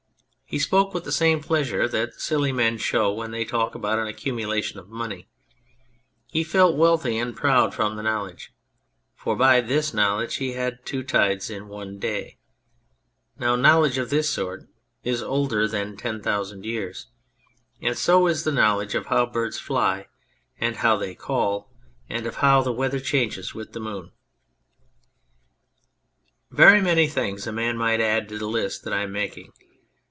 He 0.51 0.59
spoke 0.59 0.93
with 0.93 1.05
the 1.05 1.13
same 1.13 1.39
pleasure 1.41 1.87
that 1.87 2.19
silly 2.19 2.51
men 2.51 2.77
show 2.77 3.09
when 3.13 3.31
they 3.31 3.45
talk 3.45 3.73
about 3.73 3.99
an 3.99 4.07
accumulation 4.07 4.79
of 4.81 4.89
money. 4.89 5.29
He 6.27 6.43
felt 6.43 6.75
wealthy 6.75 7.17
and 7.17 7.33
proud 7.33 7.73
from 7.73 7.95
the 7.95 8.03
know 8.03 8.23
ledge, 8.23 8.51
for 9.15 9.37
by 9.37 9.61
this 9.61 9.93
knowledge 9.93 10.35
he 10.35 10.51
had 10.51 10.85
two 10.85 11.03
tides 11.03 11.49
in 11.49 11.69
one 11.69 11.99
day. 11.99 12.37
Now 13.39 13.55
knowledge 13.55 13.97
of 13.97 14.09
this 14.09 14.29
sort 14.29 14.65
is 15.05 15.23
older 15.23 15.69
than 15.69 15.95
ten 15.95 16.21
thousand 16.21 16.65
years; 16.65 17.07
and 17.81 17.97
so 17.97 18.27
is 18.27 18.43
the 18.43 18.51
knowledge 18.51 18.93
of 18.93 19.05
how 19.05 19.27
birds 19.27 19.57
fly, 19.57 20.07
and 20.59 20.75
of 20.75 20.81
how 20.81 20.97
they 20.97 21.15
call, 21.15 21.71
and 22.09 22.25
of 22.25 22.35
how 22.35 22.61
the 22.61 22.73
weather 22.73 22.99
changes 22.99 23.55
with 23.55 23.71
the 23.71 23.79
moon. 23.79 24.11
140 26.49 26.51
On 26.51 26.57
the 26.57 26.59
Traveller 26.59 26.67
Very 26.67 26.81
many 26.81 27.07
tilings 27.07 27.47
a 27.47 27.53
man 27.53 27.77
might 27.77 28.01
add 28.01 28.27
to 28.27 28.37
the 28.37 28.47
list 28.49 28.83
that 28.83 28.91
I 28.91 29.03
am 29.03 29.13
making. 29.13 29.53